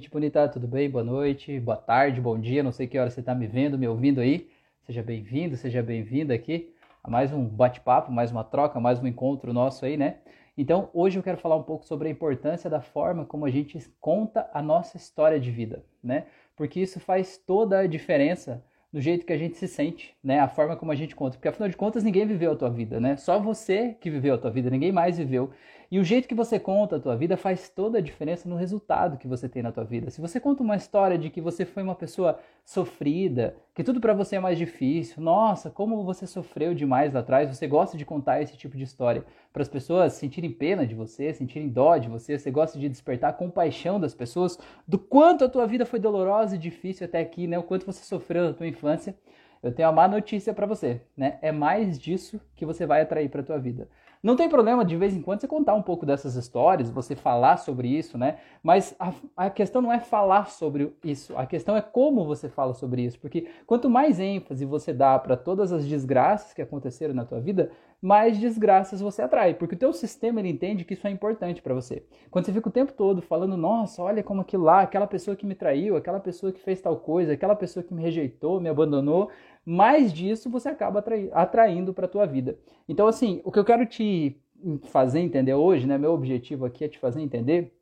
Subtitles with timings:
[0.00, 0.88] Gente bonita, tudo bem?
[0.88, 3.86] Boa noite, boa tarde, bom dia, não sei que hora você está me vendo, me
[3.86, 4.48] ouvindo aí.
[4.86, 6.72] Seja bem-vindo, seja bem-vinda aqui
[7.04, 10.20] a mais um bate-papo, mais uma troca, mais um encontro nosso aí, né?
[10.56, 13.78] Então, hoje eu quero falar um pouco sobre a importância da forma como a gente
[14.00, 16.24] conta a nossa história de vida, né?
[16.56, 20.40] Porque isso faz toda a diferença no jeito que a gente se sente, né?
[20.40, 21.36] A forma como a gente conta.
[21.36, 23.18] Porque afinal de contas, ninguém viveu a tua vida, né?
[23.18, 25.50] Só você que viveu a tua vida, ninguém mais viveu.
[25.92, 29.18] E o jeito que você conta a tua vida faz toda a diferença no resultado
[29.18, 30.08] que você tem na tua vida.
[30.08, 34.14] Se você conta uma história de que você foi uma pessoa sofrida, que tudo para
[34.14, 38.40] você é mais difícil, nossa, como você sofreu demais lá atrás, você gosta de contar
[38.40, 42.38] esse tipo de história para as pessoas sentirem pena de você, sentirem dó de você,
[42.38, 46.58] você gosta de despertar compaixão das pessoas, do quanto a tua vida foi dolorosa e
[46.58, 47.58] difícil até aqui, né?
[47.58, 49.12] O quanto você sofreu na tua infância.
[49.60, 51.38] Eu tenho uma má notícia para você, né?
[51.42, 53.88] É mais disso que você vai atrair para tua vida.
[54.22, 57.56] Não tem problema de vez em quando você contar um pouco dessas histórias, você falar
[57.56, 58.36] sobre isso, né?
[58.62, 62.74] Mas a, a, questão não é falar sobre isso, a questão é como você fala
[62.74, 63.18] sobre isso.
[63.18, 67.70] Porque quanto mais ênfase você dá para todas as desgraças que aconteceram na tua vida,
[68.00, 71.74] mais desgraças você atrai, porque o teu sistema ele entende que isso é importante para
[71.74, 72.02] você.
[72.30, 75.44] Quando você fica o tempo todo falando, nossa, olha como aquilo lá, aquela pessoa que
[75.44, 79.30] me traiu, aquela pessoa que fez tal coisa, aquela pessoa que me rejeitou, me abandonou,
[79.64, 82.58] mais disso você acaba atraindo para a tua vida.
[82.88, 84.40] Então, assim, o que eu quero te
[84.84, 87.74] fazer entender hoje, né, meu objetivo aqui é te fazer entender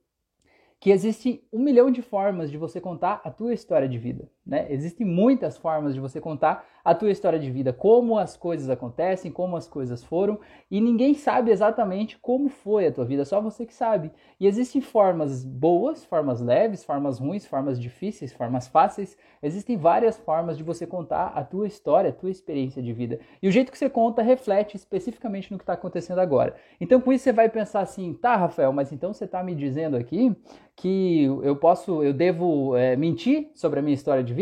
[0.80, 4.28] que existe um milhão de formas de você contar a tua história de vida.
[4.48, 4.66] Né?
[4.70, 9.30] Existem muitas formas de você contar a tua história de vida, como as coisas acontecem,
[9.30, 10.40] como as coisas foram,
[10.70, 14.10] e ninguém sabe exatamente como foi a tua vida, só você que sabe.
[14.40, 19.18] E existem formas boas, formas leves, formas ruins, formas difíceis, formas fáceis.
[19.42, 23.20] Existem várias formas de você contar a tua história, a tua experiência de vida.
[23.42, 26.54] E o jeito que você conta reflete especificamente no que está acontecendo agora.
[26.80, 29.94] Então, com isso, você vai pensar assim: tá, Rafael, mas então você está me dizendo
[29.94, 30.34] aqui
[30.74, 34.37] que eu posso, eu devo é, mentir sobre a minha história de vida?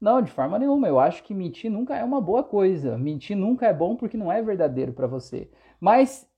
[0.00, 0.88] Não, de forma nenhuma.
[0.88, 2.96] Eu acho que mentir nunca é uma boa coisa.
[2.96, 5.48] Mentir nunca é bom porque não é verdadeiro para você.
[5.80, 6.28] Mas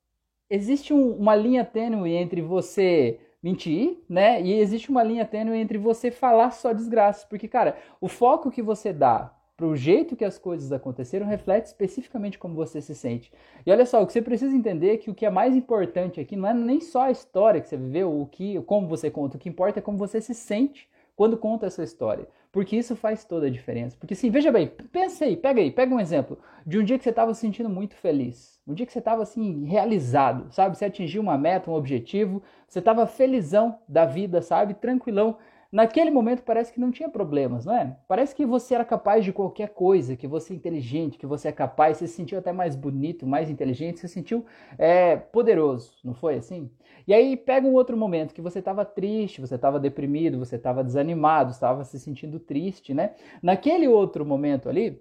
[0.48, 4.40] existe um, uma linha tênue entre você mentir, né?
[4.42, 7.24] E existe uma linha tênue entre você falar só desgraças.
[7.24, 11.66] Porque, cara, o foco que você dá para o jeito que as coisas aconteceram reflete
[11.66, 13.30] especificamente como você se sente.
[13.66, 16.18] E olha só, o que você precisa entender é que o que é mais importante
[16.18, 19.36] aqui não é nem só a história que você viveu, o que, como você conta,
[19.36, 22.26] o que importa é como você se sente quando conta essa história.
[22.52, 23.96] Porque isso faz toda a diferença.
[23.98, 27.04] Porque assim, veja bem, pensa aí, pega aí, pega um exemplo de um dia que
[27.04, 28.60] você estava se sentindo muito feliz.
[28.66, 30.76] Um dia que você estava assim, realizado, sabe?
[30.76, 34.74] Você atingiu uma meta, um objetivo, você estava felizão da vida, sabe?
[34.74, 35.38] Tranquilão.
[35.72, 37.96] Naquele momento parece que não tinha problemas, não é?
[38.08, 41.52] Parece que você era capaz de qualquer coisa, que você é inteligente, que você é
[41.52, 44.44] capaz, você se sentiu até mais bonito, mais inteligente, você se sentiu
[44.76, 46.68] é, poderoso, não foi assim?
[47.06, 50.82] E aí pega um outro momento que você estava triste, você estava deprimido, você estava
[50.82, 53.14] desanimado, estava se sentindo triste, né?
[53.40, 55.00] Naquele outro momento ali,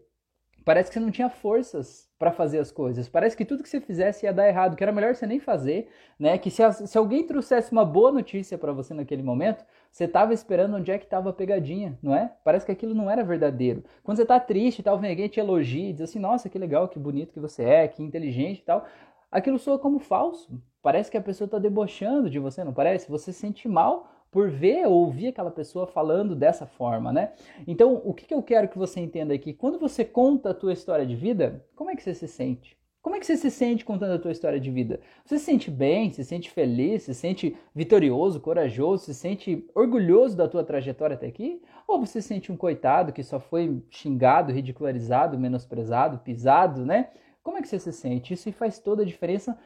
[0.66, 3.08] parece que você não tinha forças para fazer as coisas.
[3.08, 5.88] Parece que tudo que você fizesse ia dar errado, que era melhor você nem fazer,
[6.20, 6.38] né?
[6.38, 10.76] Que se, se alguém trouxesse uma boa notícia para você naquele momento, você estava esperando
[10.76, 12.34] onde é que estava a pegadinha, não é?
[12.44, 13.84] Parece que aquilo não era verdadeiro.
[14.04, 16.60] Quando você está triste e tal, vem alguém te elogia e diz assim, nossa, que
[16.60, 18.86] legal, que bonito que você é, que inteligente e tal.
[19.32, 20.62] Aquilo soa como falso.
[20.82, 23.10] Parece que a pessoa está debochando de você, não parece?
[23.10, 27.34] Você se sente mal por ver ou ouvir aquela pessoa falando dessa forma, né?
[27.68, 29.54] Então, o que, que eu quero que você entenda aqui?
[29.54, 32.78] Quando você conta a tua história de vida, como é que você se sente?
[33.02, 35.00] Como é que você se sente contando a tua história de vida?
[35.26, 40.50] Você se sente bem, se sente feliz, se sente vitorioso, corajoso, se sente orgulhoso da
[40.50, 41.62] tua trajetória até aqui?
[41.88, 47.10] Ou você se sente um coitado que só foi xingado, ridicularizado, menosprezado, pisado, né?
[47.42, 48.34] Como é que você se sente?
[48.34, 49.58] Isso faz toda a diferença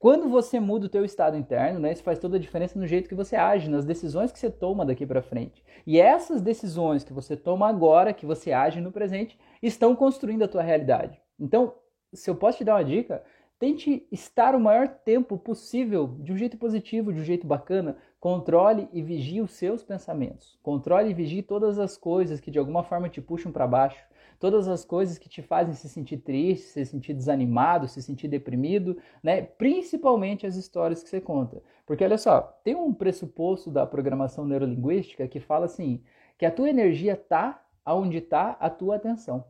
[0.00, 3.06] quando você muda o teu estado interno, né, isso faz toda a diferença no jeito
[3.06, 5.62] que você age, nas decisões que você toma daqui para frente.
[5.86, 10.48] E essas decisões que você toma agora, que você age no presente, estão construindo a
[10.48, 11.20] tua realidade.
[11.38, 11.74] Então,
[12.14, 13.22] se eu posso te dar uma dica,
[13.58, 17.98] tente estar o maior tempo possível de um jeito positivo, de um jeito bacana.
[18.18, 20.58] Controle e vigie os seus pensamentos.
[20.62, 24.02] Controle e vigie todas as coisas que de alguma forma te puxam para baixo
[24.40, 28.96] todas as coisas que te fazem se sentir triste, se sentir desanimado, se sentir deprimido,
[29.22, 29.42] né?
[29.42, 31.62] Principalmente as histórias que você conta.
[31.86, 36.02] Porque olha só, tem um pressuposto da programação neurolinguística que fala assim,
[36.38, 39.44] que a tua energia está aonde está a tua atenção.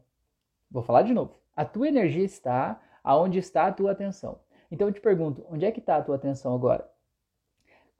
[0.68, 1.36] Vou falar de novo.
[1.54, 4.40] A tua energia está aonde está a tua atenção.
[4.72, 6.89] Então eu te pergunto, onde é que está a tua atenção agora?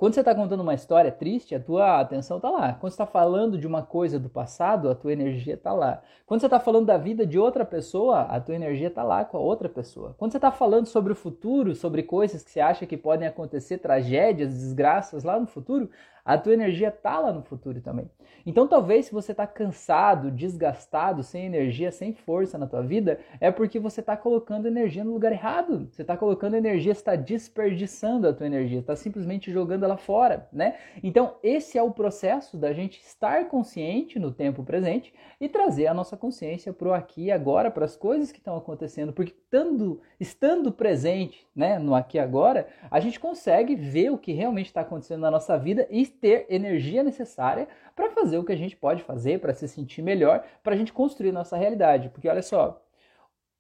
[0.01, 2.73] Quando você está contando uma história triste, a tua atenção está lá.
[2.73, 6.01] Quando você está falando de uma coisa do passado, a tua energia está lá.
[6.25, 9.37] Quando você está falando da vida de outra pessoa, a tua energia está lá com
[9.37, 10.15] a outra pessoa.
[10.17, 13.77] Quando você está falando sobre o futuro, sobre coisas que você acha que podem acontecer,
[13.77, 15.91] tragédias, desgraças lá no futuro,
[16.31, 18.09] A tua energia tá lá no futuro também.
[18.47, 23.51] Então talvez se você está cansado, desgastado, sem energia, sem força na tua vida, é
[23.51, 25.89] porque você está colocando energia no lugar errado.
[25.91, 30.77] Você está colocando energia, está desperdiçando a tua energia, está simplesmente jogando ela fora, né?
[31.03, 35.95] Então esse é o processo da gente estar consciente no tempo presente e trazer a
[35.95, 40.01] nossa consciência para o aqui e agora, para as coisas que estão acontecendo, porque estando,
[40.21, 44.83] estando presente, né, no aqui e agora, a gente consegue ver o que realmente está
[44.83, 49.03] acontecendo na nossa vida e ter energia necessária para fazer o que a gente pode
[49.03, 52.09] fazer, para se sentir melhor, para a gente construir nossa realidade.
[52.11, 52.83] Porque olha só,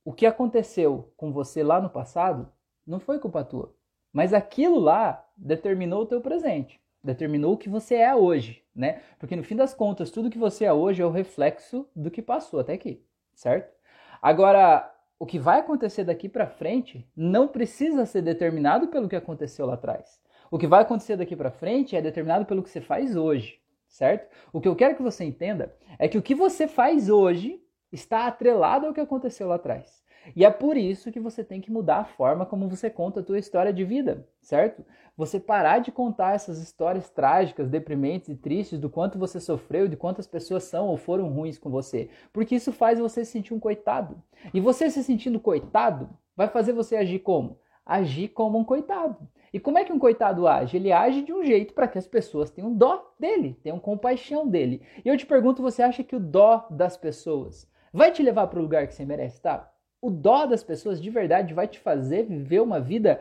[0.05, 2.51] o que aconteceu com você lá no passado
[2.87, 3.75] não foi culpa tua,
[4.13, 9.03] mas aquilo lá determinou o teu presente, determinou o que você é hoje, né?
[9.19, 12.23] Porque no fim das contas, tudo que você é hoje é o reflexo do que
[12.23, 13.05] passou até aqui,
[13.35, 13.73] certo?
[14.21, 19.67] Agora, o que vai acontecer daqui para frente não precisa ser determinado pelo que aconteceu
[19.67, 20.19] lá atrás.
[20.51, 23.61] O que vai acontecer daqui para frente é determinado pelo que você faz hoje
[23.91, 24.31] certo?
[24.53, 27.61] O que eu quero que você entenda é que o que você faz hoje
[27.93, 30.01] está atrelado ao que aconteceu lá atrás.
[30.37, 33.23] E é por isso que você tem que mudar a forma como você conta a
[33.23, 34.85] tua história de vida, certo?
[35.17, 39.97] Você parar de contar essas histórias trágicas, deprimentes e tristes do quanto você sofreu, de
[39.97, 43.59] quantas pessoas são ou foram ruins com você, porque isso faz você se sentir um
[43.59, 44.23] coitado.
[44.53, 47.59] E você se sentindo coitado vai fazer você agir como?
[47.85, 49.27] Agir como um coitado.
[49.53, 50.77] E como é que um coitado age?
[50.77, 54.83] Ele age de um jeito para que as pessoas tenham dó dele, tenham compaixão dele.
[55.05, 58.59] E eu te pergunto, você acha que o dó das pessoas vai te levar para
[58.59, 59.73] o lugar que você merece estar?
[60.01, 63.21] O dó das pessoas de verdade vai te fazer viver uma vida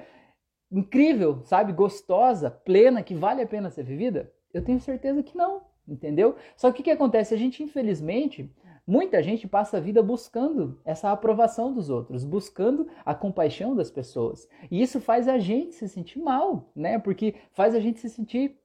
[0.71, 1.73] incrível, sabe?
[1.73, 4.31] Gostosa, plena, que vale a pena ser vivida?
[4.53, 6.35] Eu tenho certeza que não, entendeu?
[6.55, 7.33] Só que o que acontece?
[7.33, 8.53] A gente, infelizmente,
[8.89, 14.49] Muita gente passa a vida buscando essa aprovação dos outros, buscando a compaixão das pessoas.
[14.71, 16.97] E isso faz a gente se sentir mal, né?
[16.97, 18.57] Porque faz a gente se sentir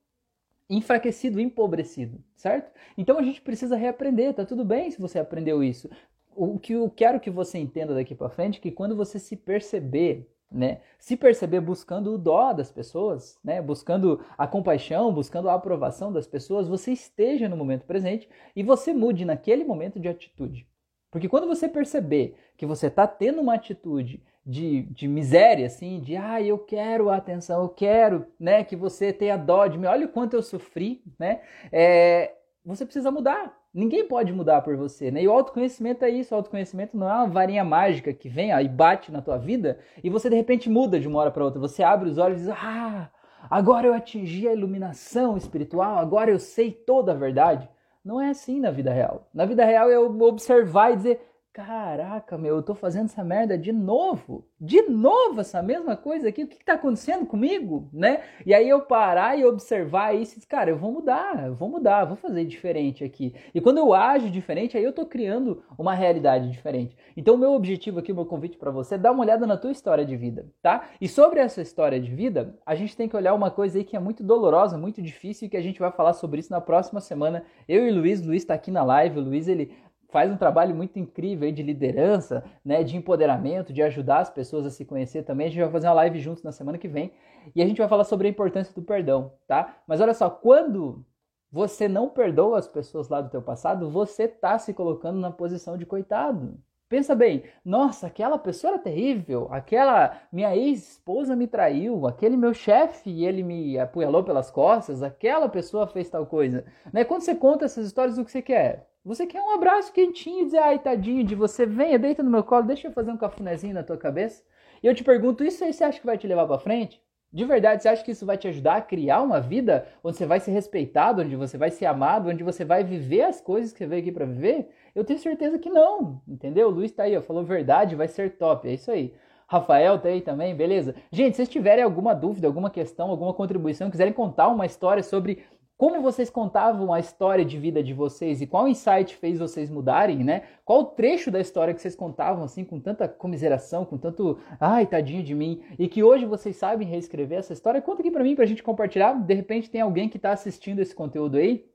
[0.70, 2.72] enfraquecido, empobrecido, certo?
[2.96, 5.90] Então a gente precisa reaprender, tá tudo bem se você aprendeu isso.
[6.34, 9.36] O que eu quero que você entenda daqui para frente é que quando você se
[9.36, 10.80] perceber né?
[10.98, 13.60] Se perceber buscando o dó das pessoas, né?
[13.60, 18.94] Buscando a compaixão, buscando a aprovação das pessoas, você esteja no momento presente e você
[18.94, 20.66] mude naquele momento de atitude.
[21.10, 26.16] Porque quando você perceber que você está tendo uma atitude de, de miséria, assim, de
[26.16, 30.06] ah, eu quero a atenção, eu quero né, que você tenha dó de mim, olha
[30.06, 31.40] o quanto eu sofri, né?
[31.72, 32.34] É,
[32.64, 33.63] você precisa mudar.
[33.74, 35.20] Ninguém pode mudar por você, né?
[35.20, 38.60] E o autoconhecimento é isso, o autoconhecimento não é uma varinha mágica que vem ó,
[38.60, 41.58] e bate na tua vida e você de repente muda de uma hora para outra.
[41.58, 43.10] Você abre os olhos e diz: "Ah,
[43.50, 47.68] agora eu atingi a iluminação espiritual, agora eu sei toda a verdade".
[48.04, 49.28] Não é assim na vida real.
[49.34, 51.20] Na vida real é observar e dizer:
[51.54, 54.44] Caraca, meu, eu tô fazendo essa merda de novo.
[54.60, 56.42] De novo essa mesma coisa aqui.
[56.42, 58.22] O que, que tá acontecendo comigo, né?
[58.44, 62.16] E aí eu parar e observar isso, cara, eu vou mudar, eu vou mudar, vou
[62.16, 63.36] fazer diferente aqui.
[63.54, 66.96] E quando eu ajo diferente, aí eu tô criando uma realidade diferente.
[67.16, 69.56] Então o meu objetivo aqui, o meu convite para você é dar uma olhada na
[69.56, 70.88] tua história de vida, tá?
[71.00, 73.94] E sobre essa história de vida, a gente tem que olhar uma coisa aí que
[73.94, 77.00] é muito dolorosa, muito difícil e que a gente vai falar sobre isso na próxima
[77.00, 77.44] semana.
[77.68, 79.70] Eu e o Luiz, o Luiz tá aqui na live, o Luiz ele
[80.14, 84.70] faz um trabalho muito incrível de liderança, né, de empoderamento, de ajudar as pessoas a
[84.70, 85.48] se conhecer também.
[85.48, 87.10] A gente vai fazer uma live juntos na semana que vem
[87.52, 89.74] e a gente vai falar sobre a importância do perdão, tá?
[89.88, 91.04] Mas olha só, quando
[91.50, 95.76] você não perdoa as pessoas lá do teu passado, você tá se colocando na posição
[95.76, 96.60] de coitado.
[96.88, 103.24] Pensa bem, nossa, aquela pessoa era terrível, aquela minha ex-esposa me traiu, aquele meu chefe,
[103.24, 106.64] ele me apunhalou pelas costas, aquela pessoa fez tal coisa.
[106.92, 107.02] Né?
[107.04, 108.93] Quando você conta essas histórias, o que você quer?
[109.04, 112.62] Você quer um abraço quentinho dizer, ai, tadinho de você, venha, deita no meu colo,
[112.62, 114.42] deixa eu fazer um cafunézinho na tua cabeça.
[114.82, 117.02] E eu te pergunto, isso aí você acha que vai te levar para frente?
[117.30, 120.24] De verdade, você acha que isso vai te ajudar a criar uma vida onde você
[120.24, 123.78] vai ser respeitado, onde você vai ser amado, onde você vai viver as coisas que
[123.78, 124.70] você veio aqui para viver?
[124.94, 126.68] Eu tenho certeza que não, entendeu?
[126.68, 129.12] O Luiz tá aí, ó, falou verdade, vai ser top, é isso aí.
[129.46, 130.94] Rafael tá aí também, beleza?
[131.12, 135.44] Gente, se vocês tiverem alguma dúvida, alguma questão, alguma contribuição, quiserem contar uma história sobre
[135.76, 140.22] como vocês contavam a história de vida de vocês e qual insight fez vocês mudarem,
[140.22, 140.42] né?
[140.64, 145.22] Qual trecho da história que vocês contavam assim com tanta comiseração, com tanto, ai, tadinho
[145.22, 147.82] de mim, e que hoje vocês sabem reescrever essa história?
[147.82, 149.14] Conta aqui para mim pra gente compartilhar.
[149.14, 151.66] De repente tem alguém que tá assistindo esse conteúdo aí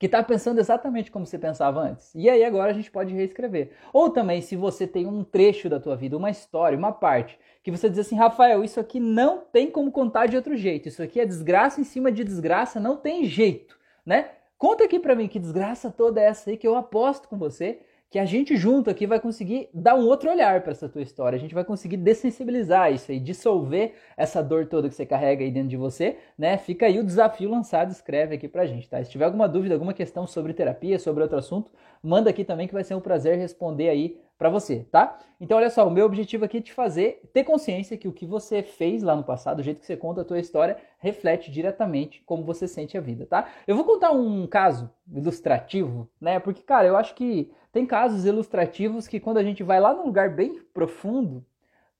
[0.00, 2.14] que está pensando exatamente como você pensava antes.
[2.14, 3.72] E aí agora a gente pode reescrever.
[3.92, 7.70] Ou também, se você tem um trecho da tua vida, uma história, uma parte, que
[7.70, 10.88] você diz assim, Rafael, isso aqui não tem como contar de outro jeito.
[10.88, 14.30] Isso aqui é desgraça em cima de desgraça, não tem jeito, né?
[14.56, 17.80] Conta aqui para mim que desgraça toda é essa aí que eu aposto com você
[18.10, 21.36] que a gente junto aqui vai conseguir dar um outro olhar para essa tua história.
[21.36, 25.50] A gente vai conseguir dessensibilizar isso aí, dissolver essa dor toda que você carrega aí
[25.50, 26.58] dentro de você, né?
[26.58, 29.02] Fica aí o desafio lançado, escreve aqui pra gente, tá?
[29.04, 31.70] Se tiver alguma dúvida, alguma questão sobre terapia, sobre outro assunto,
[32.02, 35.18] manda aqui também que vai ser um prazer responder aí para você, tá?
[35.38, 38.24] Então, olha só, o meu objetivo aqui é te fazer ter consciência que o que
[38.24, 42.22] você fez lá no passado, o jeito que você conta a tua história, reflete diretamente
[42.24, 43.46] como você sente a vida, tá?
[43.66, 46.40] Eu vou contar um caso ilustrativo, né?
[46.40, 50.06] Porque, cara, eu acho que tem casos ilustrativos que quando a gente vai lá num
[50.06, 51.44] lugar bem profundo,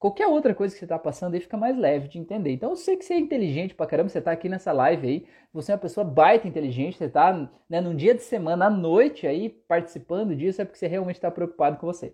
[0.00, 2.50] qualquer outra coisa que você está passando aí fica mais leve de entender.
[2.50, 5.26] Então eu sei que você é inteligente pra caramba, você está aqui nessa live aí,
[5.52, 9.28] você é uma pessoa baita inteligente, você está né, num dia de semana, à noite
[9.28, 12.12] aí, participando disso, é porque você realmente está preocupado com você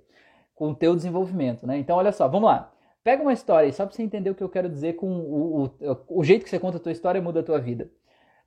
[0.56, 1.78] com o teu desenvolvimento, né?
[1.78, 2.72] Então, olha só, vamos lá.
[3.04, 5.64] Pega uma história aí, só para você entender o que eu quero dizer com o,
[5.66, 5.70] o,
[6.08, 7.88] o jeito que você conta a tua história muda a tua vida.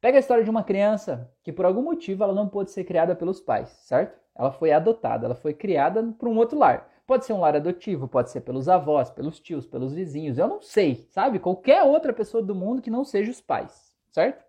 [0.02, 3.16] Pega a história de uma criança que por algum motivo ela não pôde ser criada
[3.16, 4.20] pelos pais, certo?
[4.36, 6.90] Ela foi adotada, ela foi criada para um outro lar.
[7.10, 10.62] Pode ser um lar adotivo, pode ser pelos avós, pelos tios, pelos vizinhos, eu não
[10.62, 11.40] sei, sabe?
[11.40, 14.46] Qualquer outra pessoa do mundo que não seja os pais, certo?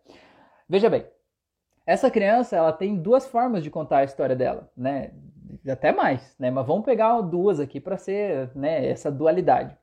[0.68, 1.06] Veja bem,
[1.86, 5.10] essa criança ela tem duas formas de contar a história dela, né?
[5.70, 6.50] até mais, né?
[6.50, 9.74] Mas vamos pegar duas aqui para ser, né, essa dualidade.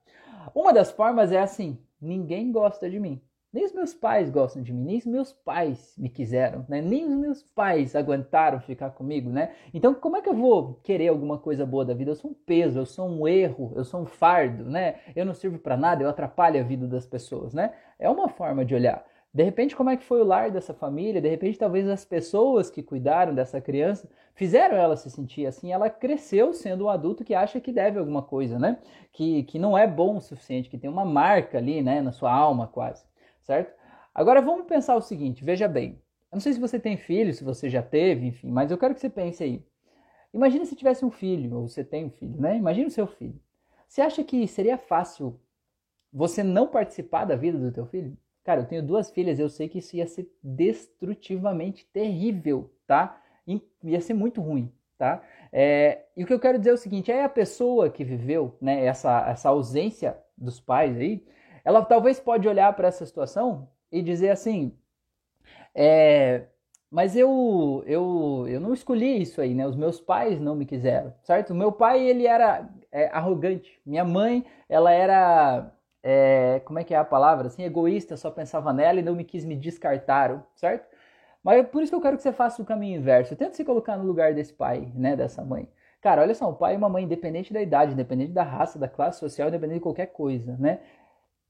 [0.54, 3.20] Uma das formas é assim: ninguém gosta de mim.
[3.58, 6.80] Nem os meus pais gostam de mim, nem os meus pais me quiseram, né?
[6.80, 9.50] Nem os meus pais aguentaram ficar comigo, né?
[9.74, 12.12] Então, como é que eu vou querer alguma coisa boa da vida?
[12.12, 14.98] Eu sou um peso, eu sou um erro, eu sou um fardo, né?
[15.16, 17.74] Eu não sirvo para nada, eu atrapalho a vida das pessoas, né?
[17.98, 19.04] É uma forma de olhar.
[19.34, 21.20] De repente, como é que foi o lar dessa família?
[21.20, 25.72] De repente, talvez as pessoas que cuidaram dessa criança fizeram ela se sentir assim.
[25.72, 28.78] Ela cresceu sendo um adulto que acha que deve alguma coisa, né?
[29.12, 32.32] Que, que não é bom o suficiente, que tem uma marca ali, né, na sua
[32.32, 33.04] alma quase,
[33.48, 33.74] certo?
[34.14, 36.02] Agora vamos pensar o seguinte: veja bem.
[36.32, 38.94] Eu não sei se você tem filho, se você já teve, enfim, mas eu quero
[38.94, 39.66] que você pense aí.
[40.34, 42.58] Imagina se tivesse um filho, ou você tem um filho, né?
[42.58, 43.40] Imagina o seu filho.
[43.88, 45.40] Você acha que seria fácil
[46.12, 48.18] você não participar da vida do teu filho?
[48.44, 53.22] Cara, eu tenho duas filhas, eu sei que isso ia ser destrutivamente terrível, tá?
[53.84, 55.24] Ia ser muito ruim, tá?
[55.52, 58.58] É, e o que eu quero dizer é o seguinte: é a pessoa que viveu
[58.60, 61.26] né, essa, essa ausência dos pais aí,
[61.68, 64.74] ela talvez pode olhar para essa situação e dizer assim,
[65.76, 66.44] é,
[66.90, 69.68] mas eu, eu, eu não escolhi isso aí, né?
[69.68, 71.50] Os meus pais não me quiseram, certo?
[71.52, 73.82] O meu pai, ele era é, arrogante.
[73.86, 75.70] Minha mãe, ela era
[76.02, 77.48] é, como é que é a palavra?
[77.48, 80.88] Assim, egoísta, só pensava nela e não me quis me descartaram, certo?
[81.44, 83.36] Mas é por isso que eu quero que você faça o caminho inverso.
[83.36, 85.70] Tenta se colocar no lugar desse pai, né, dessa mãe.
[86.02, 88.88] Cara, olha só, um pai e uma mãe, independente da idade, independente da raça, da
[88.88, 90.80] classe social, independente de qualquer coisa, né?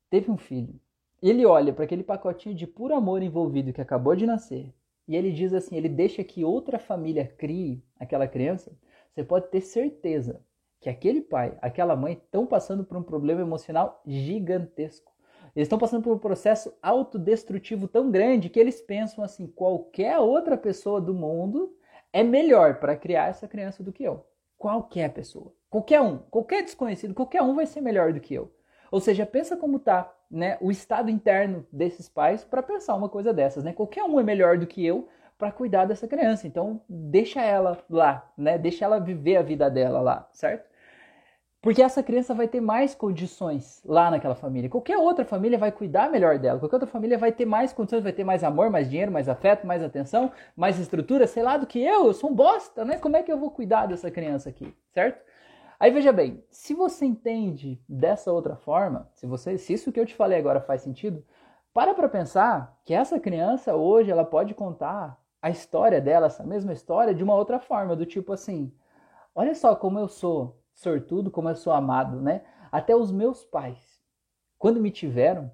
[0.09, 0.79] Teve um filho.
[1.21, 4.73] Ele olha para aquele pacotinho de puro amor envolvido que acabou de nascer.
[5.07, 8.71] E ele diz assim: ele deixa que outra família crie aquela criança.
[9.13, 10.41] Você pode ter certeza
[10.79, 15.11] que aquele pai, aquela mãe estão passando por um problema emocional gigantesco.
[15.55, 20.55] Eles estão passando por um processo autodestrutivo tão grande que eles pensam assim: qualquer outra
[20.55, 21.75] pessoa do mundo
[22.13, 24.25] é melhor para criar essa criança do que eu.
[24.57, 25.53] Qualquer pessoa.
[25.69, 26.19] Qualquer um.
[26.29, 28.51] Qualquer desconhecido, qualquer um vai ser melhor do que eu.
[28.91, 33.33] Ou seja, pensa como tá né, o estado interno desses pais para pensar uma coisa
[33.33, 33.63] dessas.
[33.63, 33.73] Né?
[33.73, 36.47] Qualquer um é melhor do que eu para cuidar dessa criança.
[36.47, 38.57] Então, deixa ela lá, né?
[38.57, 40.67] Deixa ela viver a vida dela lá, certo?
[41.61, 44.69] Porque essa criança vai ter mais condições lá naquela família.
[44.69, 46.59] Qualquer outra família vai cuidar melhor dela.
[46.59, 49.65] Qualquer outra família vai ter mais condições, vai ter mais amor, mais dinheiro, mais afeto,
[49.67, 52.05] mais atenção, mais estrutura, sei lá, do que eu.
[52.07, 52.97] Eu sou um bosta, né?
[52.97, 55.21] Como é que eu vou cuidar dessa criança aqui, certo?
[55.79, 60.05] Aí veja bem, se você entende dessa outra forma, se você, se isso que eu
[60.05, 61.23] te falei agora faz sentido,
[61.71, 66.73] para para pensar que essa criança hoje ela pode contar a história dela, essa mesma
[66.73, 68.73] história, de uma outra forma, do tipo assim:
[69.35, 72.43] olha só como eu sou sortudo, como eu sou amado, né?
[72.71, 74.01] Até os meus pais,
[74.57, 75.51] quando me tiveram,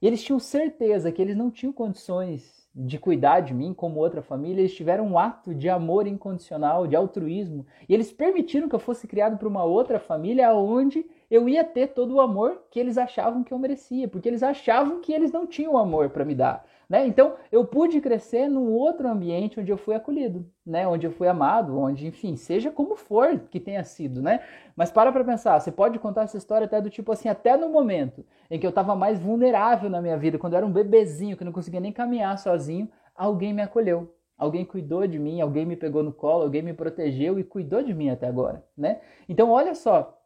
[0.00, 4.60] eles tinham certeza que eles não tinham condições de cuidar de mim como outra família,
[4.60, 9.08] eles tiveram um ato de amor incondicional, de altruísmo, e eles permitiram que eu fosse
[9.08, 13.42] criado para uma outra família onde eu ia ter todo o amor que eles achavam
[13.42, 16.66] que eu merecia, porque eles achavam que eles não tinham amor para me dar.
[16.88, 17.06] Né?
[17.06, 20.86] Então, eu pude crescer num outro ambiente onde eu fui acolhido, né?
[20.86, 24.22] onde eu fui amado, onde, enfim, seja como for que tenha sido.
[24.22, 24.40] Né?
[24.76, 27.68] Mas para para pensar, você pode contar essa história até do tipo assim, até no
[27.68, 31.36] momento em que eu estava mais vulnerável na minha vida, quando eu era um bebezinho,
[31.36, 34.12] que não conseguia nem caminhar sozinho, alguém me acolheu.
[34.38, 37.94] Alguém cuidou de mim, alguém me pegou no colo, alguém me protegeu e cuidou de
[37.94, 39.00] mim até agora, né?
[39.26, 40.22] Então, olha só,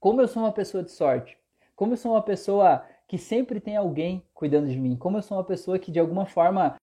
[0.00, 1.36] como eu sou uma pessoa de sorte,
[1.76, 5.36] como eu sou uma pessoa que sempre tem alguém cuidando de mim, como eu sou
[5.36, 6.76] uma pessoa que de alguma forma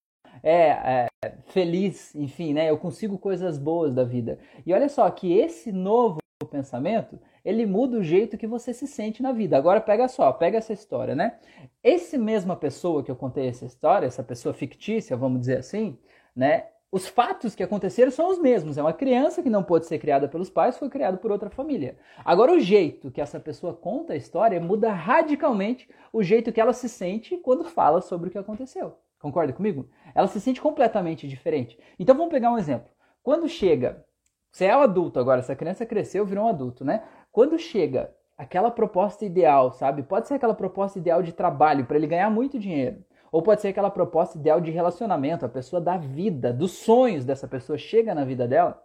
[0.43, 2.69] é, é feliz, enfim, né?
[2.69, 4.37] Eu consigo coisas boas da vida.
[4.65, 6.17] E olha só que esse novo
[6.51, 9.57] pensamento, ele muda o jeito que você se sente na vida.
[9.57, 11.39] Agora pega só, pega essa história, né?
[11.81, 15.97] Esse mesma pessoa que eu contei essa história, essa pessoa fictícia, vamos dizer assim,
[16.35, 16.65] né?
[16.89, 18.77] Os fatos que aconteceram são os mesmos.
[18.77, 21.97] É uma criança que não pôde ser criada pelos pais, foi criada por outra família.
[22.23, 26.71] Agora, o jeito que essa pessoa conta a história muda radicalmente o jeito que ela
[26.71, 28.97] se sente quando fala sobre o que aconteceu.
[29.19, 29.89] Concorda comigo?
[30.15, 31.77] Ela se sente completamente diferente.
[31.99, 32.89] Então, vamos pegar um exemplo.
[33.21, 34.05] Quando chega,
[34.49, 37.03] você é um adulto agora, essa criança cresceu, virou um adulto, né?
[37.33, 40.03] Quando chega aquela proposta ideal, sabe?
[40.03, 43.03] Pode ser aquela proposta ideal de trabalho para ele ganhar muito dinheiro.
[43.31, 47.47] Ou pode ser aquela proposta ideal de relacionamento, a pessoa da vida, dos sonhos dessa
[47.47, 48.81] pessoa chega na vida dela.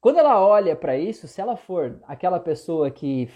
[0.00, 3.28] Quando ela olha para isso, se ela for aquela pessoa que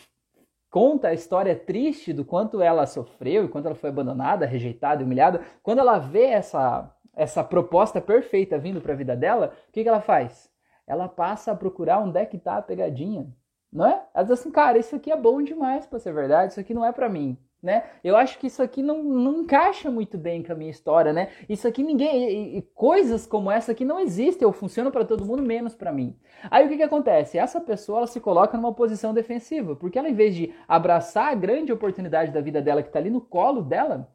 [0.70, 5.42] conta a história triste do quanto ela sofreu e quanto ela foi abandonada, rejeitada, humilhada,
[5.62, 9.88] quando ela vê essa essa proposta perfeita vindo para a vida dela, o que, que
[9.88, 10.50] ela faz?
[10.86, 13.26] Ela passa a procurar onde é que está a pegadinha,
[13.72, 14.04] não é?
[14.12, 16.84] Ela diz assim, cara, isso aqui é bom demais para ser verdade, isso aqui não
[16.84, 17.84] é para mim né?
[18.04, 21.30] Eu acho que isso aqui não, não encaixa muito bem com a minha história, né?
[21.48, 25.24] Isso aqui ninguém, e, e coisas como essa aqui não existem ou funcionam para todo
[25.24, 26.16] mundo menos para mim.
[26.50, 27.38] Aí o que que acontece?
[27.38, 31.34] Essa pessoa ela se coloca numa posição defensiva, porque ela em vez de abraçar a
[31.34, 34.08] grande oportunidade da vida dela que está ali no colo dela,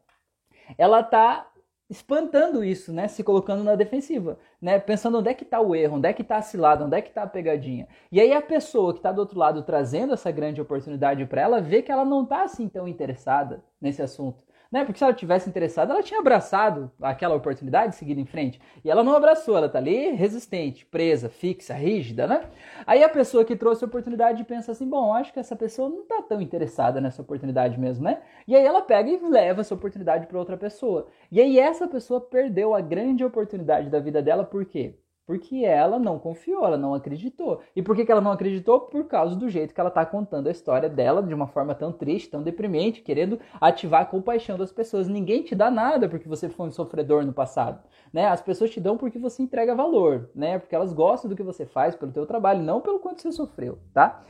[0.78, 1.51] ela tá
[1.92, 3.06] espantando isso, né?
[3.06, 4.78] Se colocando na defensiva, né?
[4.78, 7.02] Pensando onde é que está o erro, onde é que está a cilada, onde é
[7.02, 7.86] que está a pegadinha.
[8.10, 11.60] E aí a pessoa que está do outro lado trazendo essa grande oportunidade para ela
[11.60, 14.84] vê que ela não está assim tão interessada nesse assunto né?
[14.84, 18.58] Porque se ela tivesse interessada, ela tinha abraçado aquela oportunidade de seguir em frente.
[18.82, 22.48] E ela não abraçou, ela tá ali resistente, presa, fixa, rígida, né?
[22.86, 26.06] Aí a pessoa que trouxe a oportunidade pensa assim: bom, acho que essa pessoa não
[26.06, 28.22] tá tão interessada nessa oportunidade mesmo, né?
[28.48, 31.06] E aí ela pega e leva essa oportunidade para outra pessoa.
[31.30, 34.98] E aí essa pessoa perdeu a grande oportunidade da vida dela, por quê?
[35.26, 37.60] Porque ela não confiou, ela não acreditou.
[37.76, 38.80] E por que, que ela não acreditou?
[38.80, 41.92] Por causa do jeito que ela está contando a história dela de uma forma tão
[41.92, 45.06] triste, tão deprimente, querendo ativar a compaixão das pessoas.
[45.06, 47.80] Ninguém te dá nada porque você foi um sofredor no passado.
[48.12, 48.26] Né?
[48.26, 50.58] As pessoas te dão porque você entrega valor, né?
[50.58, 53.78] Porque elas gostam do que você faz pelo teu trabalho, não pelo quanto você sofreu,
[53.94, 54.22] tá?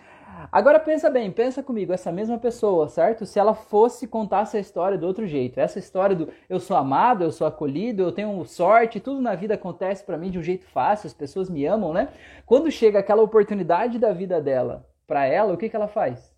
[0.51, 3.25] Agora pensa bem, pensa comigo, essa mesma pessoa, certo?
[3.25, 7.25] Se ela fosse contar essa história do outro jeito, essa história do eu sou amado,
[7.25, 10.67] eu sou acolhido, eu tenho sorte, tudo na vida acontece para mim de um jeito
[10.67, 12.09] fácil, as pessoas me amam, né?
[12.45, 16.33] Quando chega aquela oportunidade da vida dela para ela, o que, que ela faz?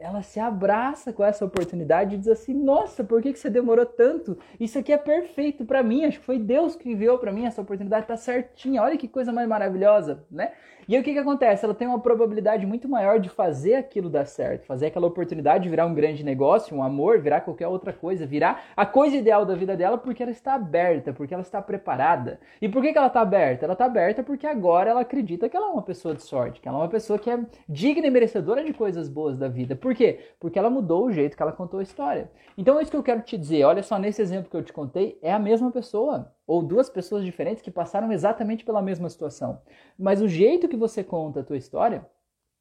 [0.00, 3.84] ela se abraça com essa oportunidade e diz assim: Nossa, por que, que você demorou
[3.84, 4.38] tanto?
[4.58, 6.06] Isso aqui é perfeito para mim.
[6.06, 8.82] Acho que foi Deus que enviou para mim essa oportunidade, tá certinha.
[8.82, 10.52] Olha que coisa mais maravilhosa, né?
[10.90, 11.64] E aí o que, que acontece?
[11.64, 15.86] Ela tem uma probabilidade muito maior de fazer aquilo dar certo, fazer aquela oportunidade virar
[15.86, 19.76] um grande negócio, um amor, virar qualquer outra coisa, virar a coisa ideal da vida
[19.76, 22.40] dela porque ela está aberta, porque ela está preparada.
[22.60, 23.66] E por que, que ela está aberta?
[23.66, 26.66] Ela está aberta porque agora ela acredita que ela é uma pessoa de sorte, que
[26.66, 29.76] ela é uma pessoa que é digna e merecedora de coisas boas da vida.
[29.76, 30.18] Por quê?
[30.40, 32.28] Porque ela mudou o jeito que ela contou a história.
[32.58, 33.62] Então é isso que eu quero te dizer.
[33.62, 37.24] Olha só, nesse exemplo que eu te contei, é a mesma pessoa ou duas pessoas
[37.24, 39.62] diferentes que passaram exatamente pela mesma situação.
[39.96, 42.04] Mas o jeito que você conta a tua história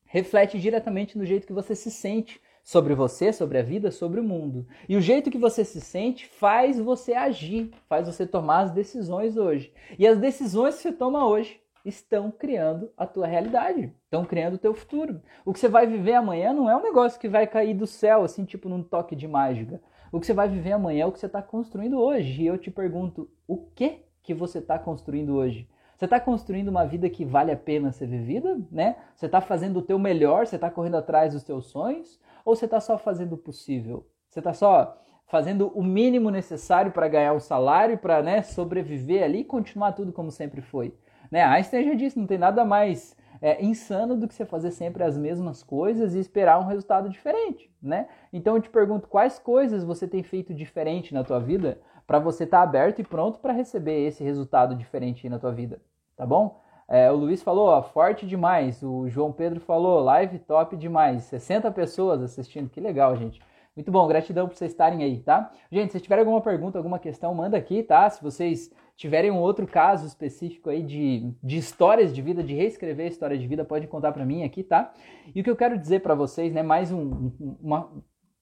[0.06, 4.24] reflete diretamente no jeito que você se sente sobre você, sobre a vida, sobre o
[4.24, 4.68] mundo.
[4.88, 9.36] E o jeito que você se sente faz você agir, faz você tomar as decisões
[9.36, 9.74] hoje.
[9.98, 14.60] E as decisões que você toma hoje estão criando a tua realidade, estão criando o
[14.60, 15.20] teu futuro.
[15.44, 18.24] O que você vai viver amanhã não é um negócio que vai cair do céu,
[18.24, 19.82] assim, tipo num toque de mágica.
[20.12, 22.44] O que você vai viver amanhã é o que você está construindo hoje.
[22.44, 25.70] E eu te pergunto, o que que você está construindo hoje?
[25.96, 28.96] Você está construindo uma vida que vale a pena ser vivida, né?
[29.16, 32.66] Você está fazendo o teu melhor, você está correndo atrás dos teus sonhos, ou você
[32.66, 34.08] está só fazendo o possível?
[34.30, 39.42] Você está só fazendo o mínimo necessário para ganhar um salário, para né, sobreviver ali
[39.42, 40.96] e continuar tudo como sempre foi?
[41.30, 41.44] Né?
[41.44, 45.18] Einstein já disse, não tem nada mais é, insano do que você fazer sempre as
[45.18, 48.08] mesmas coisas e esperar um resultado diferente, né?
[48.32, 52.44] Então eu te pergunto quais coisas você tem feito diferente na tua vida para você
[52.44, 55.82] estar tá aberto e pronto para receber esse resultado diferente na tua vida,
[56.16, 56.60] tá bom?
[56.88, 58.82] É, o Luiz falou, ó, forte demais.
[58.82, 61.24] O João Pedro falou, live top demais.
[61.26, 63.40] 60 pessoas assistindo, que legal, gente.
[63.76, 65.52] Muito bom, gratidão por vocês estarem aí, tá?
[65.72, 68.10] Gente, se tiver alguma pergunta, alguma questão, manda aqui, tá?
[68.10, 73.06] Se vocês tiverem um outro caso específico aí de, de histórias de vida, de reescrever
[73.06, 74.94] a história de vida, pode contar para mim aqui, tá?
[75.34, 77.32] E o que eu quero dizer para vocês, né, mais um,
[77.62, 77.90] uma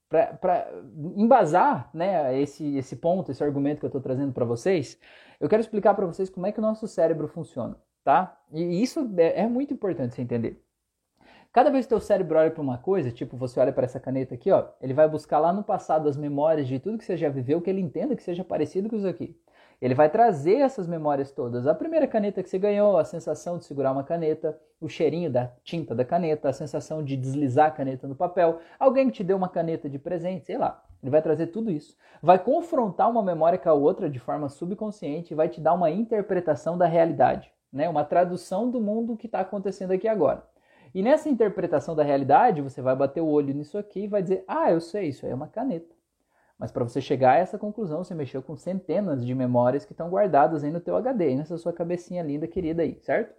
[0.10, 0.68] para
[1.16, 5.00] embasar, né, esse esse ponto, esse argumento que eu estou trazendo para vocês,
[5.40, 8.36] eu quero explicar para vocês como é que o nosso cérebro funciona, tá?
[8.52, 10.60] E isso é, é muito importante você entender.
[11.54, 14.00] Cada vez que o teu cérebro olha para uma coisa, tipo você olha para essa
[14.00, 17.16] caneta aqui, ó, ele vai buscar lá no passado as memórias de tudo que você
[17.16, 19.40] já viveu, que ele entenda que seja parecido com isso aqui.
[19.80, 21.68] Ele vai trazer essas memórias todas.
[21.68, 25.52] A primeira caneta que você ganhou, a sensação de segurar uma caneta, o cheirinho da
[25.64, 29.38] tinta da caneta, a sensação de deslizar a caneta no papel, alguém que te deu
[29.38, 30.84] uma caneta de presente, sei lá.
[31.02, 31.96] Ele vai trazer tudo isso.
[32.24, 35.92] Vai confrontar uma memória com a outra de forma subconsciente e vai te dar uma
[35.92, 37.88] interpretação da realidade, né?
[37.88, 40.44] uma tradução do mundo que está acontecendo aqui agora.
[40.96, 44.44] E nessa interpretação da realidade, você vai bater o olho nisso aqui e vai dizer:
[44.48, 45.97] Ah, eu sei, isso aí é uma caneta.
[46.58, 50.10] Mas para você chegar a essa conclusão, você mexeu com centenas de memórias que estão
[50.10, 53.36] guardadas aí no teu HD, nessa sua cabecinha linda, querida aí, certo?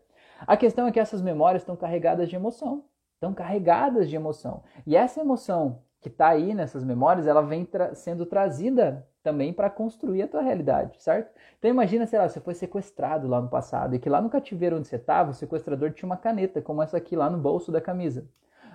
[0.46, 2.84] A questão é que essas memórias estão carregadas de emoção.
[3.14, 4.62] Estão carregadas de emoção.
[4.86, 9.68] E essa emoção que está aí nessas memórias, ela vem tra sendo trazida também para
[9.68, 11.30] construir a tua realidade, certo?
[11.58, 14.76] Então imagina, sei lá, você foi sequestrado lá no passado e que lá no cativeiro
[14.76, 17.80] onde você estava, o sequestrador tinha uma caneta como essa aqui lá no bolso da
[17.80, 18.24] camisa.